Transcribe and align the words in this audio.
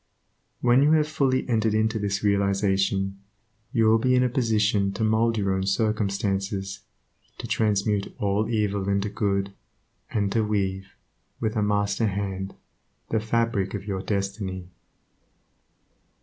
When 0.61 0.81
you 0.81 0.93
have 0.93 1.07
fully 1.07 1.47
entered 1.47 1.75
into 1.75 1.99
this 1.99 2.23
realization, 2.23 3.19
you 3.71 3.85
will 3.85 3.99
be 3.99 4.15
in 4.15 4.23
a 4.23 4.29
position 4.29 4.91
to 4.93 5.03
mould 5.03 5.37
your 5.37 5.53
own 5.53 5.67
circumstances, 5.67 6.79
to 7.37 7.45
transmute 7.47 8.11
all 8.17 8.49
evil 8.49 8.89
into 8.89 9.09
good 9.09 9.53
and 10.09 10.31
to 10.31 10.43
weave, 10.43 10.95
with 11.39 11.55
a 11.55 11.61
master 11.61 12.07
hand, 12.07 12.55
the 13.11 13.19
fabric 13.19 13.75
of 13.75 13.85
your 13.85 14.01
destiny. 14.01 14.71